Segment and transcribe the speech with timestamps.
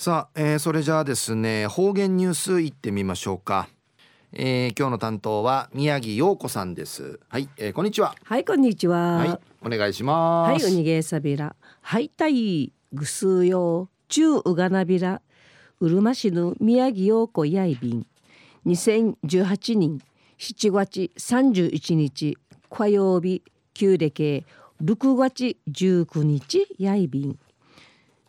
[0.00, 3.68] さあ、えー、それじゃあですね方言ニュースいってみましょうか、
[4.32, 7.20] えー、今日の担当は宮城陽子さんです。
[7.28, 8.14] はい、えー、こんにちは。
[8.24, 9.16] はいこんにちは。
[9.18, 10.64] はいお願いします。
[10.64, 11.54] はいおにげさびら。
[11.82, 15.20] はいたいぐすうよ中うがなびら。
[15.80, 18.06] うるま市の宮城陽子やいびん。
[18.64, 19.98] 2018年
[20.38, 22.38] 7月31日
[22.70, 23.42] 火曜日
[23.74, 24.46] 旧暦
[24.82, 27.38] 6月19日やいびん。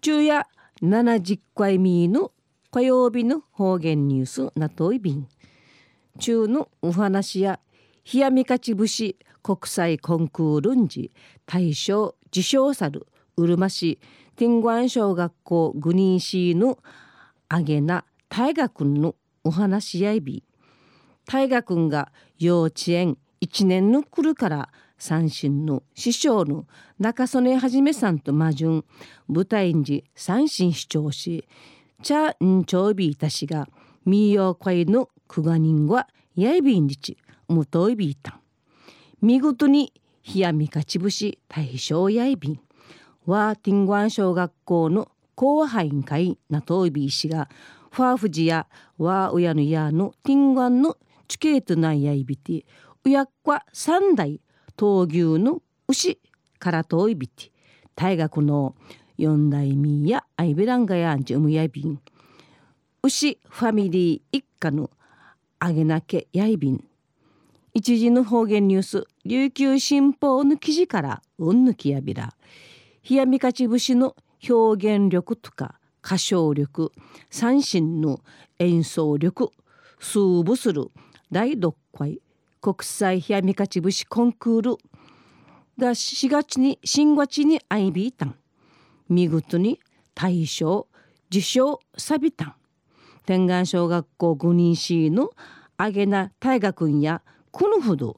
[0.00, 0.46] 昼夜
[0.82, 2.32] 70回目の
[2.70, 5.26] 火曜日の方言ニュースなといびん。
[6.18, 7.60] 中のお話や
[8.12, 11.12] 冷やみかち節国際コンクールンジ
[11.46, 13.98] 大賞受賞さるうるま市
[14.36, 16.78] 天眼小学校グニーシーの
[17.48, 19.14] あげな大河君の
[19.44, 20.44] お話やいび。
[21.26, 24.68] 大河君が幼稚園1年の来るから
[24.98, 26.66] 三振の師匠の
[26.98, 28.84] 中曽根はじめさんと魔順
[29.28, 31.46] 舞台に三振主張し
[32.02, 33.68] 茶んちょうびいたしが
[34.04, 37.16] みよういのくが人はやいびんりち
[37.48, 38.40] むといびいたん。
[39.20, 39.92] 見事に
[40.34, 42.60] 冷やみかちぶし大正やいびん。
[43.26, 47.48] はティングアン小学校の後輩会なといびいしが
[47.90, 48.66] ファーフジや
[48.98, 52.64] ワーウヤのやのティングアンのチケートなんやいびて
[53.04, 54.40] うやっこ三代
[54.76, 56.18] 闘牛の牛
[56.58, 57.50] からといびて
[57.94, 58.74] 大学の
[59.16, 62.00] 四代目やアイベランガやんじゅむやびん
[63.02, 64.90] 牛ファミリー一家の
[65.58, 66.84] あげなけやいびん
[67.72, 72.34] 一時の方言ニュース琉球新報の記事からうんぬきやびら。
[73.08, 74.16] 冷やみかち節の
[74.48, 76.90] 表現力とか歌唱力
[77.30, 78.20] 三振の
[78.58, 79.52] 演奏力
[80.00, 80.90] 数部する
[81.30, 82.20] 第6回
[82.66, 84.76] 国際冷やみかち節コンクール。
[85.78, 88.34] が4月に新月にアイビータン
[89.08, 89.78] 見事に
[90.16, 90.88] 大賞
[91.30, 92.54] 受賞サビタン
[93.24, 95.30] 天眼小学校5人市の
[95.76, 98.16] あげな大河君やこのほど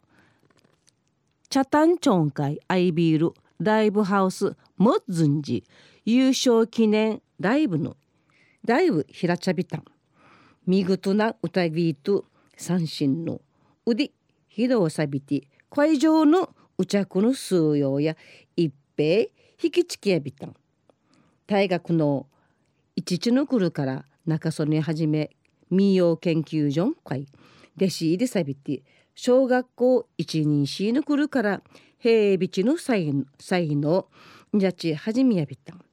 [1.50, 5.62] 茶炭町会アイビールライブハウスモッズンジ
[6.06, 7.96] 優勝記念ライブの。
[8.64, 9.84] ライブひらちゃびたん。
[10.66, 12.24] 見事な歌ビート
[12.56, 13.42] 三振の
[13.84, 14.12] 腕。
[14.50, 18.16] 披露さびて会場のうちゃくの数用や
[18.56, 19.28] 一平
[19.62, 20.54] 引きつきやびたん。
[21.46, 22.26] 大学の
[22.94, 25.30] 一地の来るから中曽根はじめ
[25.70, 27.26] 民謡研究所会
[27.76, 28.82] 弟子入りさびて
[29.14, 31.62] 小学校一人しの来るから
[31.98, 34.06] 平備地の才能
[34.54, 35.84] じゃちはじめやびたん。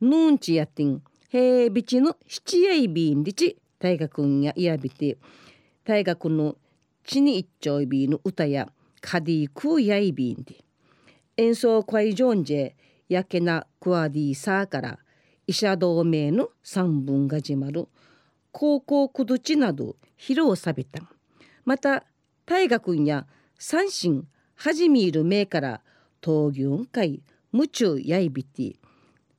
[0.00, 5.16] ヌンチやってん平備地の七やいびんりち大学やいやびて。
[5.84, 6.56] 大学の
[7.04, 10.64] 地に一丁いびの歌やカディクやいびんで
[11.36, 12.72] 演奏会場んじ
[13.08, 14.98] やけなクワディサーから
[15.46, 17.88] 医者同盟の三分が始まる
[18.52, 21.02] 高校くどちなど披露さびた。
[21.64, 22.04] また
[22.46, 23.26] 大学や
[23.58, 24.24] 三神
[24.54, 25.80] はじみいる名から
[26.20, 28.76] 闘牛会夢中やいびて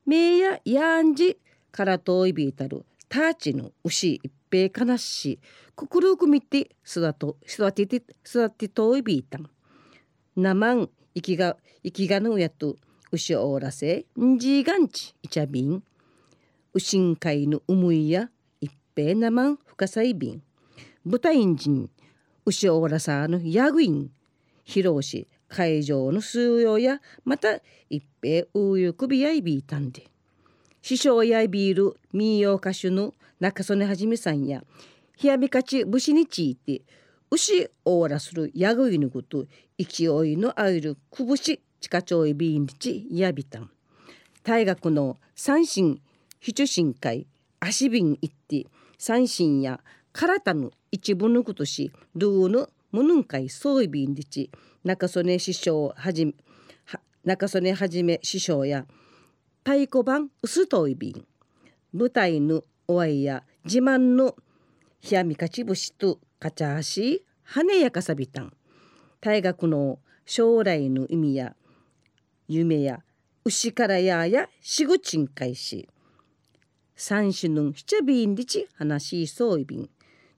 [0.05, 1.37] 名ややんじ
[1.71, 5.39] から遠いびいたるターチの牛一平かなし
[5.75, 9.49] くくるくみて育と育てて育て遠いびいたん
[10.35, 12.75] なまん生きが生きがぬやと
[13.11, 15.83] 牛おらせんじがんちいちゃびん
[16.73, 18.29] うしんかいのうむいや
[18.61, 20.43] 一平なまん深さいびん
[21.03, 21.89] 豚インジン
[22.45, 24.11] 牛おらさのやぐいん
[24.67, 27.59] 披露し会場の数用やまた
[27.89, 30.12] 一平うゆくびやいびいたんで
[30.83, 34.65] 師匠やいびいる民謡歌手の中曽根はじめさんや
[35.23, 36.81] 冷やみかち武士にちいて
[37.31, 39.45] 牛オーラするやぐいぬこと
[39.79, 43.69] 勢いのあいるくぶし地下町いびんちやびたん。
[44.43, 46.01] 大学の三神
[46.41, 47.27] 非中心会
[47.61, 48.67] 足瓶行って
[48.97, 49.79] 三神や
[50.11, 54.51] 体の一部のことしルーのムヌン会そういびんち
[54.83, 56.33] 中曽根師匠はじめ
[57.23, 58.85] 中曽根はじめ師匠や
[59.65, 61.11] 太鼓判薄といび。
[61.11, 61.25] ん
[61.93, 64.35] 舞台のおわいや自慢の
[65.09, 68.53] 冷やみかち節とかちゃし羽やかさびたん。
[69.21, 71.55] 大学の将来の意味や
[72.49, 72.99] 夢や
[73.45, 75.87] 牛からややしぐちんかいし。
[76.97, 79.89] 三種の七びんりち話しそういびん。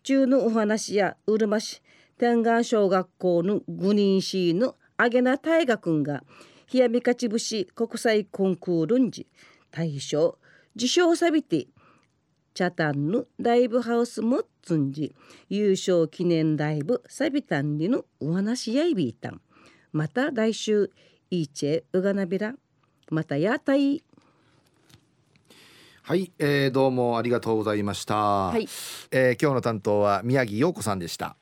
[0.03, 1.81] 中のお話やうるま市
[2.19, 6.23] 天眼小学校の五人市のあげな大河君が
[6.73, 9.27] 冷やみかち節国際コンクールんじ
[9.71, 10.38] 大賞
[10.75, 11.67] 受賞さびて
[12.53, 15.13] チャタンのライブハウスもつんじ
[15.50, 19.41] 優勝記念ライブサビタンリのお話やいびいたん。
[19.95, 20.91] また来週
[21.31, 22.53] イーチェウガナビラ
[23.12, 24.03] またやたい
[26.01, 28.67] はい、えー、どうもありがとうございました、はい、
[29.12, 31.38] えー、今日の担当は宮城陽子さんでした